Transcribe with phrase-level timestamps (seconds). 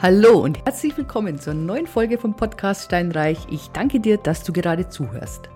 [0.00, 3.36] Hallo und herzlich willkommen zur neuen Folge vom Podcast Steinreich.
[3.50, 5.48] Ich danke dir, dass du gerade zuhörst.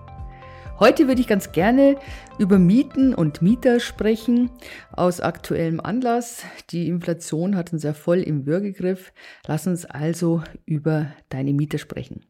[0.81, 1.95] Heute würde ich ganz gerne
[2.39, 4.51] über Mieten und Mieter sprechen,
[4.91, 6.43] aus aktuellem Anlass.
[6.71, 9.13] Die Inflation hat uns ja voll im Würgegriff.
[9.47, 12.25] Lass uns also über deine Mieter sprechen.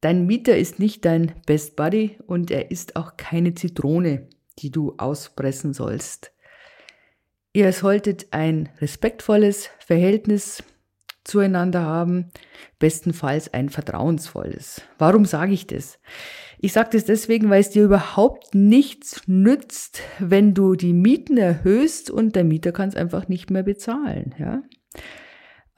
[0.00, 4.26] Dein Mieter ist nicht dein Best Buddy und er ist auch keine Zitrone,
[4.58, 6.32] die du auspressen sollst.
[7.52, 10.64] Ihr solltet ein respektvolles Verhältnis
[11.24, 12.30] zueinander haben,
[12.78, 14.82] bestenfalls ein vertrauensvolles.
[14.98, 15.98] Warum sage ich das?
[16.58, 22.10] Ich sage das deswegen, weil es dir überhaupt nichts nützt, wenn du die Mieten erhöhst
[22.10, 24.34] und der Mieter kann es einfach nicht mehr bezahlen.
[24.38, 24.62] Ja?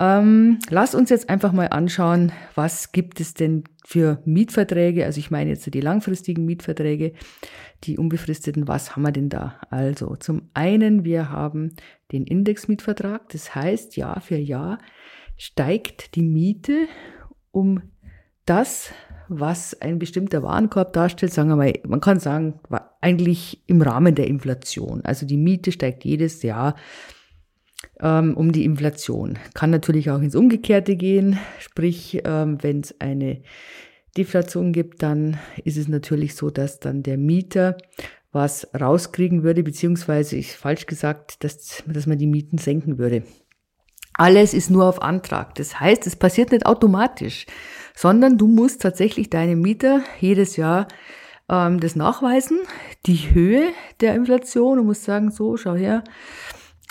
[0.00, 5.04] Ähm, lass uns jetzt einfach mal anschauen, was gibt es denn für Mietverträge?
[5.04, 7.12] Also ich meine jetzt die langfristigen Mietverträge,
[7.84, 8.66] die unbefristeten.
[8.66, 9.60] Was haben wir denn da?
[9.70, 11.76] Also zum einen, wir haben
[12.12, 13.28] den Indexmietvertrag.
[13.28, 14.78] Das heißt, Jahr für Jahr
[15.36, 16.86] steigt die Miete
[17.50, 17.82] um
[18.46, 18.90] das,
[19.28, 22.60] was ein bestimmter Warenkorb darstellt, sagen wir mal, man kann sagen,
[23.00, 25.02] eigentlich im Rahmen der Inflation.
[25.04, 26.74] Also die Miete steigt jedes Jahr
[28.00, 29.38] ähm, um die Inflation.
[29.54, 33.42] Kann natürlich auch ins Umgekehrte gehen, sprich, ähm, wenn es eine
[34.16, 37.76] Deflation gibt, dann ist es natürlich so, dass dann der Mieter
[38.30, 43.22] was rauskriegen würde, beziehungsweise ich falsch gesagt, dass, dass man die Mieten senken würde.
[44.14, 45.54] Alles ist nur auf Antrag.
[45.56, 47.46] Das heißt, es passiert nicht automatisch,
[47.94, 50.88] sondern du musst tatsächlich deine Mieter jedes Jahr
[51.48, 52.60] ähm, das nachweisen,
[53.06, 54.78] die Höhe der Inflation.
[54.78, 56.04] Du musst sagen, so, schau her,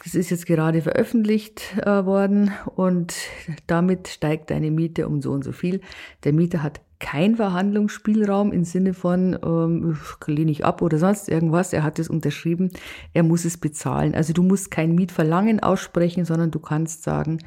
[0.03, 3.13] das ist jetzt gerade veröffentlicht äh, worden und
[3.67, 5.79] damit steigt deine Miete um so und so viel.
[6.25, 11.73] Der Mieter hat kein Verhandlungsspielraum im Sinne von, ähm, lehne ich ab oder sonst irgendwas.
[11.73, 12.71] Er hat es unterschrieben,
[13.13, 14.15] er muss es bezahlen.
[14.15, 17.39] Also du musst kein Mietverlangen aussprechen, sondern du kannst sagen,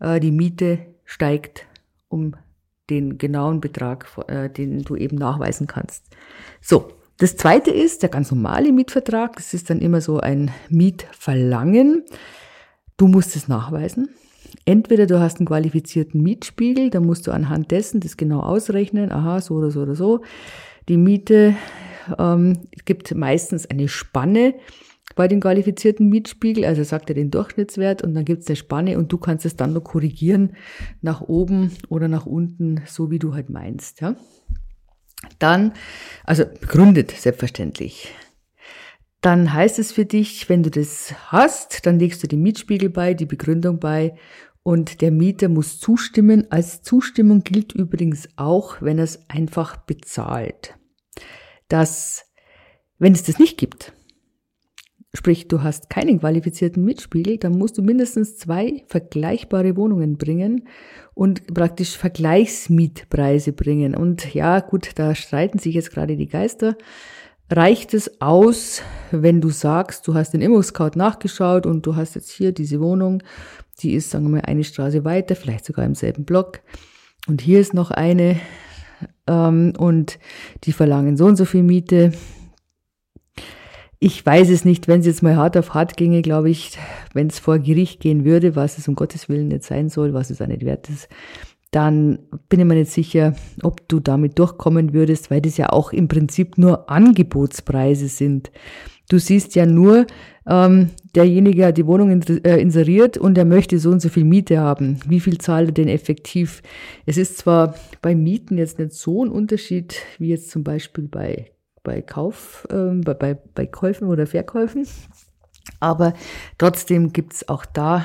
[0.00, 1.66] äh, die Miete steigt
[2.08, 2.34] um
[2.90, 6.04] den genauen Betrag, äh, den du eben nachweisen kannst.
[6.60, 6.88] So,
[7.18, 9.36] das zweite ist der ganz normale Mietvertrag.
[9.36, 12.04] Das ist dann immer so ein Mietverlangen.
[12.96, 14.08] Du musst es nachweisen.
[14.68, 19.40] Entweder du hast einen qualifizierten Mietspiegel, dann musst du anhand dessen das genau ausrechnen, aha,
[19.40, 20.20] so oder so oder so.
[20.90, 21.54] Die Miete,
[22.18, 24.56] ähm, es gibt meistens eine Spanne
[25.16, 28.98] bei dem qualifizierten Mietspiegel, also sagt er den Durchschnittswert und dann gibt es eine Spanne
[28.98, 30.54] und du kannst es dann nur korrigieren
[31.00, 34.02] nach oben oder nach unten, so wie du halt meinst.
[34.02, 34.16] Ja?
[35.38, 35.72] Dann,
[36.24, 38.14] also begründet selbstverständlich.
[39.20, 43.14] Dann heißt es für dich, wenn du das hast, dann legst du den Mietspiegel bei,
[43.14, 44.14] die Begründung bei
[44.68, 46.48] und der Mieter muss zustimmen.
[46.50, 50.76] Als Zustimmung gilt übrigens auch, wenn er es einfach bezahlt.
[51.68, 52.26] Dass,
[52.98, 53.94] wenn es das nicht gibt,
[55.14, 60.68] sprich du hast keinen qualifizierten Mietspiegel, dann musst du mindestens zwei vergleichbare Wohnungen bringen
[61.14, 63.94] und praktisch Vergleichsmietpreise bringen.
[63.94, 66.76] Und ja, gut, da streiten sich jetzt gerade die Geister.
[67.50, 72.30] Reicht es aus, wenn du sagst, du hast den Immo-Scout nachgeschaut und du hast jetzt
[72.30, 73.22] hier diese Wohnung
[73.80, 76.60] die ist, sagen wir mal, eine Straße weiter, vielleicht sogar im selben Block.
[77.26, 78.36] Und hier ist noch eine
[79.26, 80.18] ähm, und
[80.64, 82.12] die verlangen so und so viel Miete.
[84.00, 86.78] Ich weiß es nicht, wenn es jetzt mal hart auf hart ginge, glaube ich,
[87.14, 90.30] wenn es vor Gericht gehen würde, was es um Gottes Willen nicht sein soll, was
[90.30, 91.08] es auch nicht wert ist,
[91.70, 95.92] dann bin ich mir nicht sicher, ob du damit durchkommen würdest, weil das ja auch
[95.92, 98.50] im Prinzip nur Angebotspreise sind.
[99.10, 100.06] Du siehst ja nur,
[100.46, 104.60] ähm, derjenige hat die Wohnung äh, inseriert und er möchte so und so viel Miete
[104.60, 105.00] haben.
[105.04, 106.62] Wie viel zahlt er denn effektiv?
[107.06, 111.50] Es ist zwar bei Mieten jetzt nicht so ein Unterschied wie jetzt zum Beispiel bei,
[111.82, 114.86] bei Kauf, ähm, bei, bei, bei Käufen oder Verkäufen,
[115.80, 116.14] aber
[116.56, 118.04] trotzdem gibt's auch da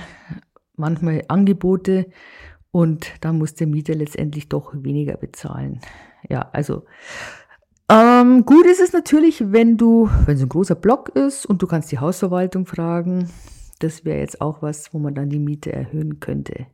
[0.75, 2.07] manchmal Angebote
[2.72, 5.81] und da muss der Mieter letztendlich doch weniger bezahlen.
[6.28, 6.85] Ja, also
[7.94, 11.68] ähm, gut ist es natürlich, wenn du, wenn es ein großer Block ist und du
[11.68, 13.30] kannst die Hausverwaltung fragen.
[13.80, 16.68] Das wäre jetzt auch was, wo man dann die Miete erhöhen könnte.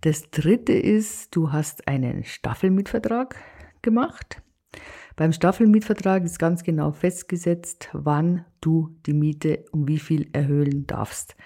[0.00, 3.36] Das dritte ist, du hast einen Staffelmietvertrag
[3.82, 4.40] gemacht.
[5.16, 11.36] Beim Staffelmietvertrag ist ganz genau festgesetzt, wann du die Miete um wie viel erhöhen darfst.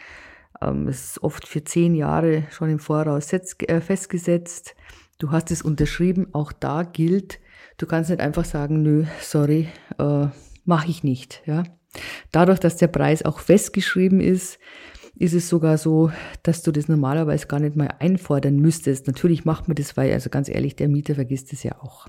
[0.61, 4.77] Ähm, es ist oft für zehn Jahre schon im Voraus äh, festgesetzt.
[5.25, 6.27] Du hast es unterschrieben.
[6.35, 7.41] Auch da gilt,
[7.79, 9.69] Du kannst nicht einfach sagen, nö, sorry,
[9.99, 10.27] äh,
[10.67, 11.43] mache ich nicht.
[11.47, 11.63] Ja?
[12.31, 14.59] Dadurch, dass der Preis auch festgeschrieben ist,
[15.17, 16.13] ist es sogar so,
[16.43, 19.07] dass du das normalerweise gar nicht mal einfordern müsstest.
[19.07, 22.07] Natürlich macht man das, weil, also ganz ehrlich, der Mieter vergisst es ja auch.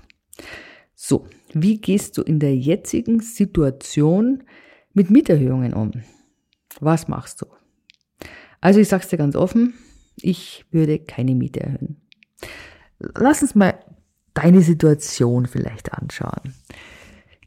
[0.94, 4.42] So, wie gehst du in der jetzigen Situation
[4.92, 5.92] mit Mieterhöhungen um?
[6.80, 7.46] Was machst du?
[8.60, 9.72] Also ich sag's dir ganz offen,
[10.16, 12.05] Ich würde keine Miete erhöhen.
[12.98, 13.78] Lass uns mal
[14.34, 16.54] deine Situation vielleicht anschauen.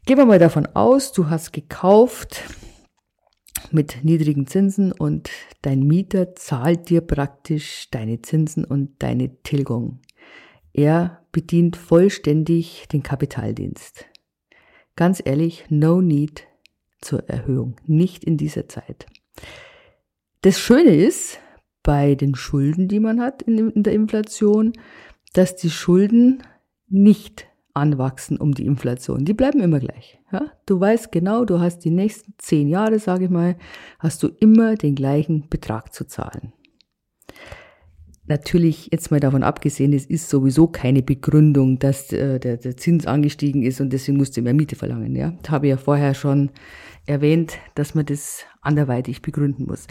[0.06, 2.42] Gehen wir mal davon aus, du hast gekauft
[3.70, 5.30] mit niedrigen Zinsen und
[5.62, 10.00] dein Mieter zahlt dir praktisch deine Zinsen und deine Tilgung.
[10.72, 14.06] Er bedient vollständig den Kapitaldienst.
[14.96, 16.46] Ganz ehrlich, no need
[17.00, 19.06] zur Erhöhung, nicht in dieser Zeit.
[20.42, 21.38] Das Schöne ist,
[21.82, 24.72] bei den Schulden, die man hat in, der Inflation,
[25.32, 26.42] dass die Schulden
[26.88, 29.24] nicht anwachsen um die Inflation.
[29.24, 30.18] Die bleiben immer gleich.
[30.32, 30.52] Ja?
[30.66, 33.56] Du weißt genau, du hast die nächsten zehn Jahre, sage ich mal,
[33.98, 36.52] hast du immer den gleichen Betrag zu zahlen.
[38.26, 43.06] Natürlich, jetzt mal davon abgesehen, es ist sowieso keine Begründung, dass äh, der, der Zins
[43.06, 45.16] angestiegen ist und deswegen musste mehr Miete verlangen.
[45.16, 45.32] Ja?
[45.42, 46.50] Das habe ich ja vorher schon
[47.06, 49.86] erwähnt, dass man das anderweitig begründen muss.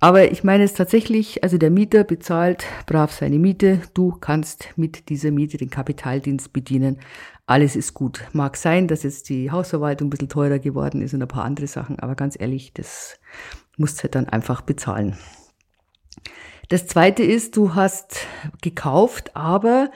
[0.00, 5.08] Aber ich meine es tatsächlich, also der Mieter bezahlt brav seine Miete, du kannst mit
[5.08, 7.00] dieser Miete den Kapitaldienst bedienen.
[7.46, 8.22] Alles ist gut.
[8.32, 11.66] Mag sein, dass jetzt die Hausverwaltung ein bisschen teurer geworden ist und ein paar andere
[11.66, 13.18] Sachen, aber ganz ehrlich, das
[13.76, 15.18] musst du halt dann einfach bezahlen.
[16.68, 18.26] Das zweite ist, du hast
[18.60, 19.90] gekauft, aber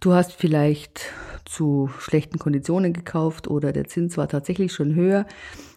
[0.00, 1.10] du hast vielleicht
[1.44, 5.26] zu schlechten Konditionen gekauft oder der Zins war tatsächlich schon höher.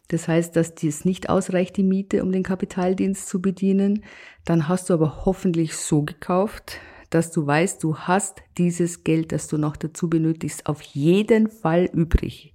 [0.07, 4.03] Das heißt, dass dies nicht ausreicht, die Miete, um den Kapitaldienst zu bedienen.
[4.43, 6.79] Dann hast du aber hoffentlich so gekauft,
[7.09, 11.85] dass du weißt, du hast dieses Geld, das du noch dazu benötigst, auf jeden Fall
[11.85, 12.53] übrig.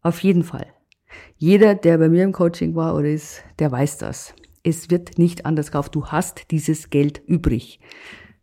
[0.00, 0.66] Auf jeden Fall.
[1.36, 4.34] Jeder, der bei mir im Coaching war oder ist, der weiß das.
[4.62, 5.94] Es wird nicht anders gekauft.
[5.94, 7.80] Du hast dieses Geld übrig.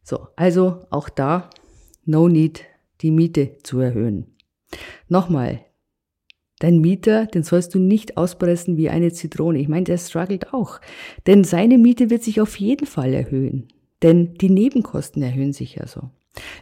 [0.03, 1.49] So, also auch da,
[2.05, 2.65] no need,
[3.01, 4.35] die Miete zu erhöhen.
[5.07, 5.65] Nochmal,
[6.61, 9.57] Dein Mieter, den sollst du nicht auspressen wie eine Zitrone.
[9.57, 10.79] Ich meine, der struggelt auch.
[11.25, 13.67] Denn seine Miete wird sich auf jeden Fall erhöhen.
[14.03, 16.11] Denn die Nebenkosten erhöhen sich ja so.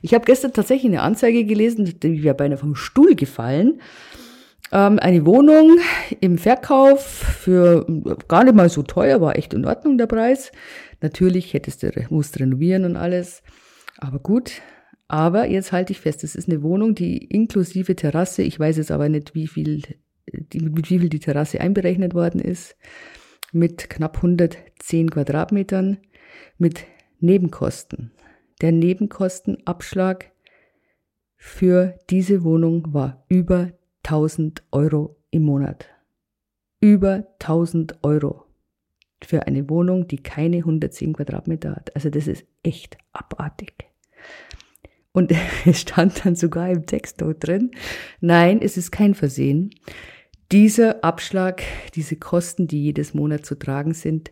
[0.02, 3.82] Ich habe gestern tatsächlich eine Anzeige gelesen, die wäre beinahe vom Stuhl gefallen.
[4.72, 5.80] Ähm, eine Wohnung
[6.22, 7.86] im Verkauf für
[8.30, 10.54] gar nicht mal so teuer, war echt in Ordnung der Preis.
[11.02, 13.44] Natürlich hättest du, musst renovieren und alles.
[13.98, 14.62] Aber gut,
[15.10, 18.92] aber jetzt halte ich fest, es ist eine Wohnung, die inklusive Terrasse, ich weiß jetzt
[18.92, 19.82] aber nicht, wie viel,
[20.28, 22.78] die, mit wie viel die Terrasse einberechnet worden ist,
[23.52, 25.98] mit knapp 110 Quadratmetern,
[26.60, 26.86] mit
[27.20, 28.12] Nebenkosten.
[28.62, 30.32] Der Nebenkostenabschlag
[31.38, 33.72] für diese Wohnung war über
[34.04, 35.88] 1000 Euro im Monat.
[36.82, 38.46] Über 1000 Euro
[39.24, 41.96] für eine Wohnung, die keine 110 Quadratmeter hat.
[41.96, 43.90] Also das ist echt abartig.
[45.12, 45.32] Und
[45.66, 47.72] es stand dann sogar im Text dort drin,
[48.22, 49.72] nein, es ist kein Versehen.
[50.52, 51.62] Dieser Abschlag,
[51.94, 54.32] diese Kosten, die jedes Monat zu tragen sind,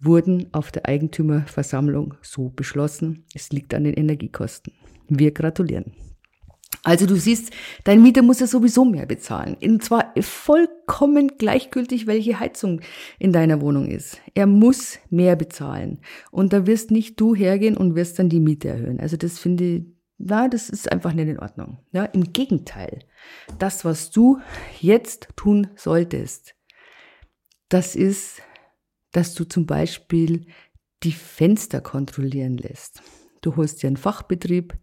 [0.00, 3.24] wurden auf der Eigentümerversammlung so beschlossen.
[3.34, 4.72] Es liegt an den Energiekosten.
[5.08, 5.92] Wir gratulieren.
[6.84, 7.52] Also du siehst,
[7.84, 9.56] dein Mieter muss ja sowieso mehr bezahlen.
[9.62, 12.80] Und zwar vollkommen gleichgültig, welche Heizung
[13.20, 14.20] in deiner Wohnung ist.
[14.34, 16.00] Er muss mehr bezahlen.
[16.32, 18.98] Und da wirst nicht du hergehen und wirst dann die Miete erhöhen.
[18.98, 19.82] Also das finde ich
[20.24, 21.78] na, das ist einfach nicht in Ordnung.
[21.90, 23.00] Ja, Im Gegenteil,
[23.58, 24.38] das, was du
[24.80, 26.54] jetzt tun solltest,
[27.68, 28.40] das ist,
[29.10, 30.46] dass du zum Beispiel
[31.02, 33.02] die Fenster kontrollieren lässt.
[33.40, 34.74] Du holst dir einen Fachbetrieb,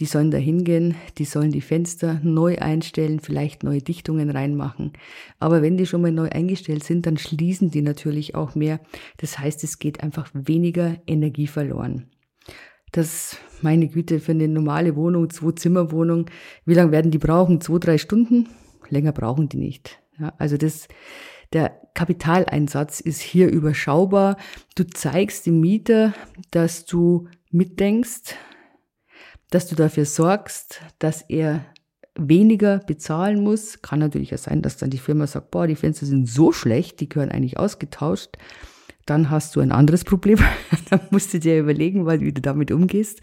[0.00, 4.94] die sollen da hingehen, die sollen die Fenster neu einstellen, vielleicht neue Dichtungen reinmachen.
[5.38, 8.80] Aber wenn die schon mal neu eingestellt sind, dann schließen die natürlich auch mehr.
[9.18, 12.10] Das heißt, es geht einfach weniger Energie verloren.
[12.92, 16.26] Das, meine Güte, für eine normale Wohnung, Zwei-Zimmer-Wohnung,
[16.66, 17.60] wie lange werden die brauchen?
[17.60, 18.48] Zwei, drei Stunden?
[18.88, 19.98] Länger brauchen die nicht.
[20.18, 20.88] Ja, also das,
[21.54, 24.36] der Kapitaleinsatz ist hier überschaubar.
[24.74, 26.12] Du zeigst dem Mieter,
[26.50, 28.36] dass du mitdenkst,
[29.50, 31.64] dass du dafür sorgst, dass er
[32.14, 33.80] weniger bezahlen muss.
[33.80, 37.00] Kann natürlich ja sein, dass dann die Firma sagt, boah, die Fenster sind so schlecht,
[37.00, 38.36] die gehören eigentlich ausgetauscht
[39.06, 40.38] dann hast du ein anderes Problem.
[40.90, 43.20] dann musst du dir überlegen, wie du damit umgehst.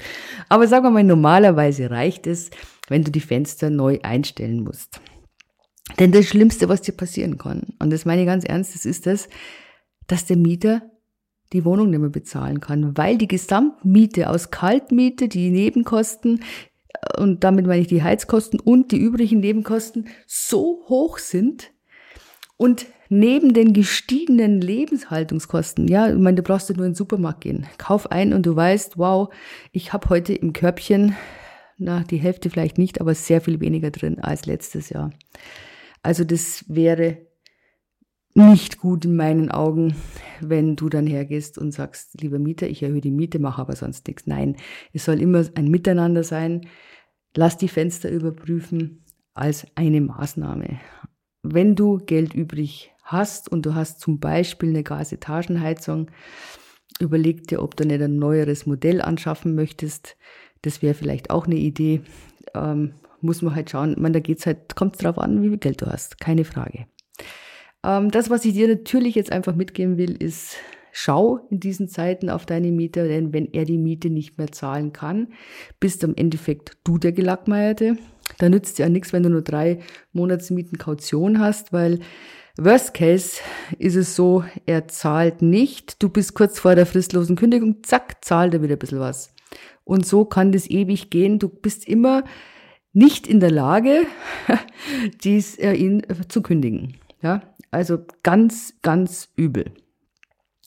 [0.50, 2.50] Aber sagen wir mal, normalerweise reicht es,
[2.88, 5.00] wenn du die Fenster neu einstellen musst.
[5.98, 9.06] Denn das Schlimmste, was dir passieren kann, und das meine ich ganz ernst, das ist
[9.08, 9.28] das,
[10.08, 10.82] dass der Mieter
[11.52, 16.42] die Wohnung nicht mehr bezahlen kann, weil die Gesamtmiete aus Kaltmiete, die Nebenkosten,
[17.18, 21.72] und damit meine ich die Heizkosten und die übrigen Nebenkosten so hoch sind
[22.58, 27.42] und neben den gestiegenen Lebenshaltungskosten, ja, ich meine, du brauchst ja nur in den Supermarkt
[27.42, 27.68] gehen.
[27.78, 29.34] Kauf ein und du weißt, wow,
[29.72, 31.16] ich habe heute im Körbchen,
[31.78, 35.12] na, die Hälfte vielleicht nicht, aber sehr viel weniger drin als letztes Jahr.
[36.04, 37.18] Also das wäre
[38.36, 39.96] nicht gut in meinen Augen,
[40.40, 44.08] wenn du dann hergehst und sagst, lieber Mieter, ich erhöhe die Miete, mache aber sonst
[44.08, 44.28] nichts.
[44.28, 44.56] Nein,
[44.94, 46.68] es soll immer ein Miteinander sein.
[47.36, 50.80] Lass die Fenster überprüfen als eine Maßnahme.
[51.42, 56.10] Wenn du Geld übrig hast und du hast zum Beispiel eine Gasetagenheizung,
[57.00, 60.18] überleg dir, ob du nicht ein neueres Modell anschaffen möchtest.
[60.62, 62.02] Das wäre vielleicht auch eine Idee.
[62.54, 63.96] Ähm, muss man halt schauen.
[63.98, 66.20] Man, da geht's halt, kommt drauf an, wie viel Geld du hast.
[66.20, 66.86] Keine Frage.
[67.84, 70.58] Ähm, das, was ich dir natürlich jetzt einfach mitgeben will, ist,
[70.92, 74.94] schau in diesen Zeiten auf deine Mieter, denn wenn er die Miete nicht mehr zahlen
[74.94, 75.30] kann,
[75.80, 77.98] bist im Endeffekt du der Gelackmeierte.
[78.38, 79.80] Da nützt ja nichts, wenn du nur drei
[80.14, 82.00] Monatsmieten Kaution hast, weil
[82.58, 83.42] Worst Case
[83.78, 88.54] ist es so, er zahlt nicht, du bist kurz vor der fristlosen Kündigung, zack, zahlt
[88.54, 89.34] er wieder ein bisschen was.
[89.84, 91.40] Und so kann das ewig gehen.
[91.40, 92.24] Du bist immer
[92.94, 94.06] nicht in der Lage,
[95.24, 96.98] dies, äh, ihn zu kündigen.
[97.22, 97.42] Ja,
[97.72, 99.72] also ganz, ganz übel.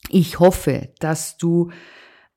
[0.09, 1.71] Ich hoffe, dass du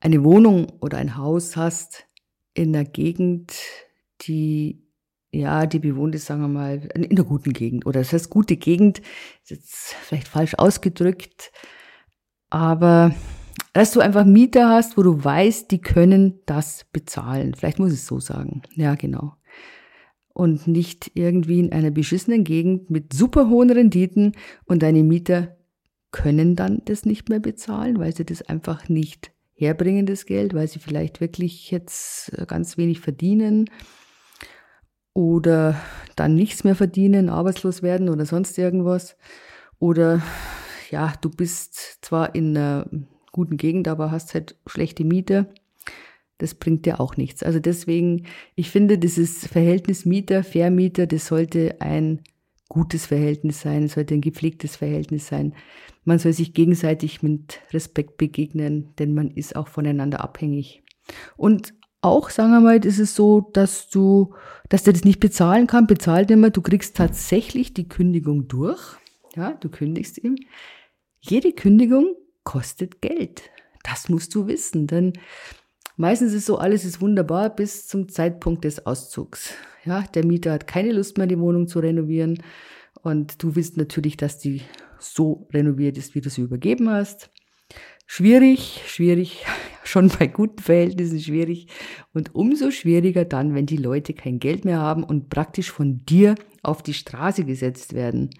[0.00, 2.06] eine Wohnung oder ein Haus hast
[2.54, 3.52] in einer Gegend,
[4.22, 4.85] die
[5.36, 7.86] ja, die bewohnt ist, sagen wir mal, in einer guten Gegend.
[7.86, 9.00] Oder das heißt, gute Gegend,
[9.42, 11.52] ist jetzt vielleicht falsch ausgedrückt,
[12.50, 13.14] aber
[13.72, 17.54] dass du einfach Mieter hast, wo du weißt, die können das bezahlen.
[17.54, 18.62] Vielleicht muss ich es so sagen.
[18.74, 19.34] Ja, genau
[20.36, 24.32] und nicht irgendwie in einer beschissenen Gegend mit super hohen Renditen
[24.66, 25.56] und deine Mieter
[26.10, 30.68] können dann das nicht mehr bezahlen, weil sie das einfach nicht herbringen, das Geld, weil
[30.68, 33.70] sie vielleicht wirklich jetzt äh, ganz wenig verdienen
[35.16, 35.80] oder
[36.14, 39.16] dann nichts mehr verdienen, arbeitslos werden oder sonst irgendwas.
[39.78, 40.22] Oder
[40.90, 42.88] ja, du bist zwar in einer
[43.32, 45.48] guten Gegend, aber hast halt schlechte Miete
[46.38, 47.42] das bringt dir auch nichts.
[47.42, 52.22] Also deswegen, ich finde, dieses Verhältnis Mieter, Vermieter, das sollte ein
[52.68, 55.54] gutes Verhältnis sein, sollte ein gepflegtes Verhältnis sein.
[56.04, 60.82] Man soll sich gegenseitig mit Respekt begegnen, denn man ist auch voneinander abhängig.
[61.36, 64.34] Und auch, sagen wir mal, ist es so, dass du,
[64.68, 68.96] dass der das nicht bezahlen kann, bezahlt immer, du kriegst tatsächlich die Kündigung durch.
[69.34, 70.36] Ja, du kündigst ihm.
[71.20, 73.42] Jede Kündigung kostet Geld.
[73.82, 75.12] Das musst du wissen, denn
[75.98, 79.54] Meistens ist so, alles ist wunderbar bis zum Zeitpunkt des Auszugs.
[79.86, 82.42] Ja, der Mieter hat keine Lust mehr, die Wohnung zu renovieren.
[83.02, 84.60] Und du willst natürlich, dass die
[84.98, 87.30] so renoviert ist, wie du sie übergeben hast.
[88.06, 89.44] Schwierig, schwierig,
[89.84, 91.66] schon bei guten Verhältnissen schwierig.
[92.14, 96.36] Und umso schwieriger dann, wenn die Leute kein Geld mehr haben und praktisch von dir
[96.62, 98.30] auf die Straße gesetzt werden.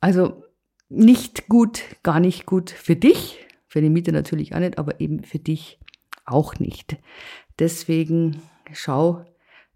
[0.00, 0.44] Also
[0.88, 5.22] nicht gut, gar nicht gut für dich, für den Mieter natürlich auch nicht, aber eben
[5.22, 5.78] für dich
[6.26, 6.96] auch nicht.
[7.58, 8.42] Deswegen
[8.72, 9.24] schau,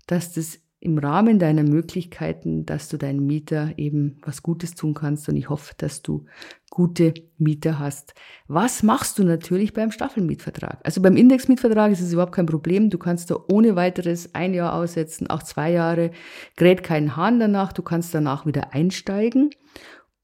[0.07, 5.29] dass das im Rahmen deiner Möglichkeiten, dass du deinen Mieter eben was Gutes tun kannst
[5.29, 6.27] und ich hoffe, dass du
[6.71, 8.15] gute Mieter hast.
[8.47, 10.81] Was machst du natürlich beim Staffelmietvertrag?
[10.85, 12.91] Also beim Indexmietvertrag ist es überhaupt kein Problem.
[12.91, 16.11] Du kannst da ohne weiteres ein Jahr aussetzen, auch zwei Jahre,
[16.57, 17.73] gerät keinen Hahn danach.
[17.73, 19.51] Du kannst danach wieder einsteigen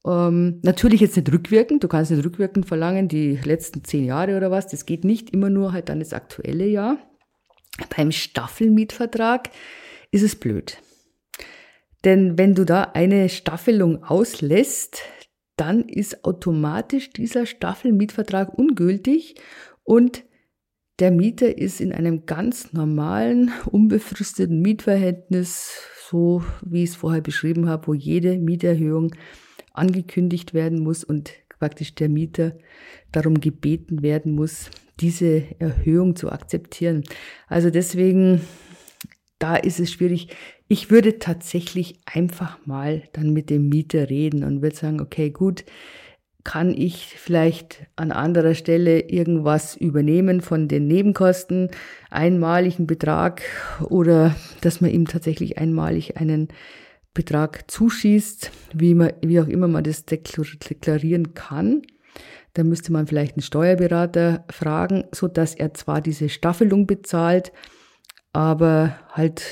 [0.05, 4.51] ähm, natürlich jetzt nicht rückwirkend, du kannst nicht rückwirkend verlangen, die letzten zehn Jahre oder
[4.51, 6.97] was, das geht nicht immer nur halt dann das aktuelle Jahr.
[7.95, 9.49] Beim Staffelmietvertrag
[10.13, 10.77] ist es blöd.
[12.05, 15.01] Denn wenn du da eine Staffelung auslässt,
[15.55, 19.35] dann ist automatisch dieser Staffelmietvertrag ungültig
[19.83, 20.23] und
[20.99, 25.71] der Mieter ist in einem ganz normalen, unbefristeten Mietverhältnis,
[26.09, 29.15] so wie ich es vorher beschrieben habe, wo jede Mieterhöhung
[29.73, 32.57] angekündigt werden muss und praktisch der Mieter
[33.11, 37.03] darum gebeten werden muss, diese Erhöhung zu akzeptieren.
[37.47, 38.41] Also deswegen,
[39.43, 40.29] da ist es schwierig.
[40.69, 45.65] Ich würde tatsächlich einfach mal dann mit dem Mieter reden und würde sagen, okay, gut,
[46.45, 51.69] kann ich vielleicht an anderer Stelle irgendwas übernehmen von den Nebenkosten,
[52.09, 53.41] einmaligen Betrag
[53.89, 56.47] oder dass man ihm tatsächlich einmalig einen
[57.13, 61.81] Betrag zuschießt, wie, man, wie auch immer man das deklarieren kann.
[62.53, 67.51] Da müsste man vielleicht einen Steuerberater fragen, so dass er zwar diese Staffelung bezahlt,
[68.33, 69.43] aber halt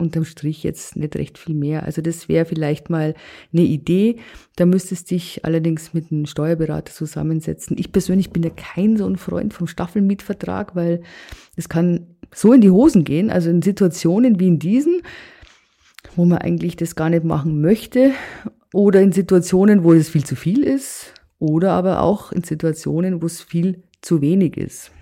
[0.00, 1.84] unterm Strich jetzt nicht recht viel mehr.
[1.84, 3.14] Also das wäre vielleicht mal
[3.52, 4.16] eine Idee.
[4.56, 7.76] Da müsstest dich allerdings mit einem Steuerberater zusammensetzen.
[7.78, 11.02] Ich persönlich bin ja kein so ein Freund vom Staffelmietvertrag, weil
[11.56, 13.30] es kann so in die Hosen gehen.
[13.30, 15.02] Also in Situationen wie in diesen,
[16.16, 18.12] wo man eigentlich das gar nicht machen möchte
[18.72, 23.26] oder in Situationen, wo es viel zu viel ist oder aber auch in Situationen, wo
[23.26, 24.92] es viel zu wenig ist.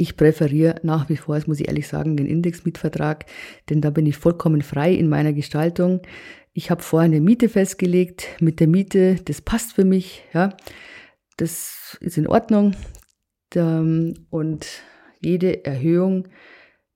[0.00, 3.26] Ich präferiere nach wie vor, das muss ich ehrlich sagen, den Indexmietvertrag,
[3.68, 6.02] denn da bin ich vollkommen frei in meiner Gestaltung.
[6.52, 10.56] Ich habe vorher eine Miete festgelegt mit der Miete, das passt für mich, ja,
[11.36, 12.76] das ist in Ordnung.
[14.30, 14.66] Und
[15.20, 16.28] jede Erhöhung,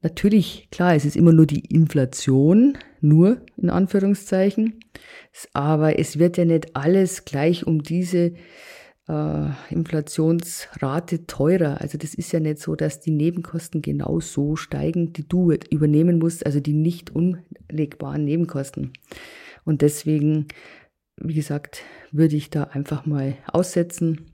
[0.00, 4.78] natürlich, klar, es ist immer nur die Inflation, nur in Anführungszeichen,
[5.54, 8.34] aber es wird ja nicht alles gleich um diese
[9.70, 11.80] Inflationsrate teurer.
[11.80, 16.18] Also das ist ja nicht so, dass die Nebenkosten genau so steigen, die du übernehmen
[16.18, 18.92] musst, also die nicht unlegbaren Nebenkosten.
[19.64, 20.46] Und deswegen,
[21.16, 24.32] wie gesagt, würde ich da einfach mal aussetzen.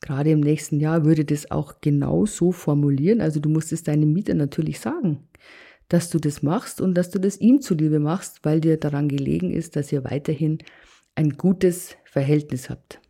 [0.00, 3.20] Gerade im nächsten Jahr würde das auch genau so formulieren.
[3.20, 5.28] Also du musst es deinem Mieter natürlich sagen,
[5.88, 9.52] dass du das machst und dass du das ihm zuliebe machst, weil dir daran gelegen
[9.52, 10.58] ist, dass ihr weiterhin
[11.14, 13.01] ein gutes Verhältnis habt.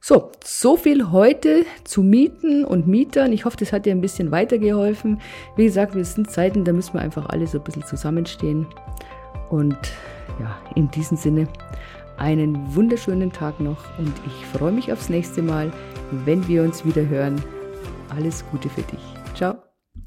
[0.00, 3.32] So, so viel heute zu Mieten und Mietern.
[3.32, 5.20] Ich hoffe, das hat dir ein bisschen weitergeholfen.
[5.56, 8.66] Wie gesagt, wir sind Zeiten, da müssen wir einfach alle so ein bisschen zusammenstehen.
[9.50, 9.78] Und
[10.40, 11.48] ja, in diesem Sinne
[12.16, 15.72] einen wunderschönen Tag noch und ich freue mich aufs nächste Mal,
[16.24, 17.42] wenn wir uns wieder hören.
[18.14, 19.00] Alles Gute für dich.
[19.34, 19.73] Ciao.